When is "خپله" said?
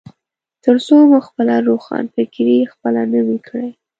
1.27-1.53, 2.73-3.01